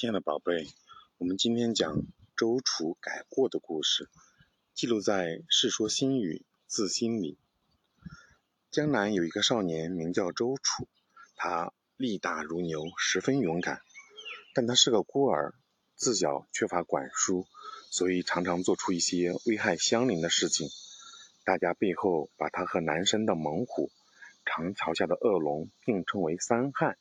[0.00, 0.66] 亲爱的宝贝，
[1.18, 1.94] 我们今天讲
[2.34, 4.08] 周楚改过的故事，
[4.72, 7.36] 记录在《世说新语·自新》里。
[8.70, 10.88] 江南有一个少年，名叫周楚，
[11.36, 13.82] 他力大如牛，十分勇敢。
[14.54, 15.52] 但他是个孤儿，
[15.96, 17.44] 自小缺乏管束，
[17.90, 20.66] 所以常常做出一些危害乡邻的事情。
[21.44, 23.90] 大家背后把他和南山的猛虎、
[24.46, 26.96] 长桥下的恶龙并称为“三害”。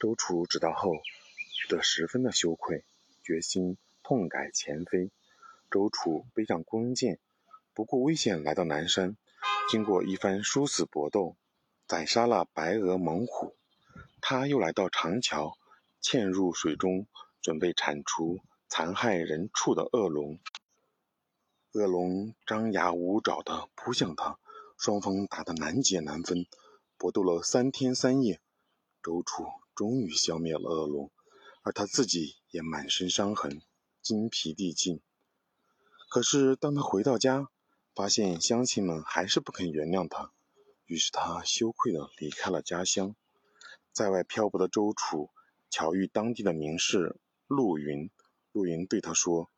[0.00, 0.94] 周楚知道后，
[1.58, 2.84] 觉得十分的羞愧，
[3.24, 5.10] 决心痛改前非。
[5.68, 7.18] 周楚背上弓箭，
[7.74, 9.16] 不顾危险来到南山。
[9.68, 11.34] 经过一番殊死搏斗，
[11.88, 13.56] 宰杀了白额猛虎。
[14.20, 15.58] 他又来到长桥，
[16.00, 17.08] 嵌入水中，
[17.42, 18.38] 准备铲除
[18.68, 20.38] 残害人畜的恶龙。
[21.72, 24.38] 恶龙张牙舞爪地扑向他，
[24.76, 26.46] 双方打得难解难分，
[26.96, 28.40] 搏斗了三天三夜。
[29.02, 29.44] 周楚
[29.74, 31.10] 终于消灭了恶龙。
[31.62, 33.60] 而他自己也满身伤痕，
[34.00, 35.00] 精疲力尽。
[36.08, 37.50] 可是当他回到家，
[37.94, 40.32] 发现乡亲们还是不肯原谅他，
[40.86, 43.14] 于是他羞愧地离开了家乡。
[43.92, 45.30] 在外漂泊的周楚
[45.68, 47.16] 巧遇当地的名士
[47.46, 48.10] 陆云，
[48.52, 49.50] 陆云对他说：“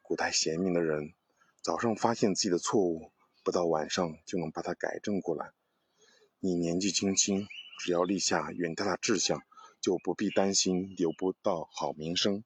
[0.00, 1.14] 古代贤明的人，
[1.60, 5.52] 早上发现自己的错误，不到晚上就能把它改正过来。
[6.38, 7.46] 你年纪轻轻，
[7.80, 9.42] 只要立下远大的志向。”
[9.84, 12.42] 就不必担心留不到好名声。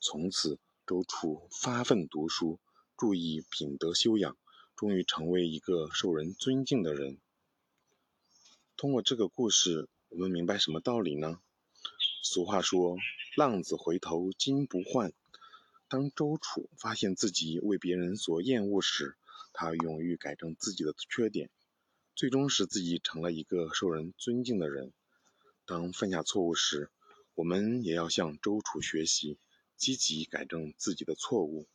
[0.00, 2.58] 从此，周楚发奋读书，
[2.96, 4.34] 注意品德修养，
[4.74, 7.18] 终于成为一个受人尊敬的人。
[8.74, 11.40] 通过这个故事，我们明白什么道理呢？
[12.22, 12.96] 俗话说
[13.36, 15.12] ：“浪子回头金不换。”
[15.88, 19.14] 当周楚发现自己为别人所厌恶时，
[19.52, 21.50] 他勇于改正自己的缺点，
[22.14, 24.94] 最终使自己成了一个受人尊敬的人。
[25.66, 26.90] 当犯下错误时，
[27.34, 29.38] 我们也要向周楚学习，
[29.76, 31.66] 积极改正自己的错误。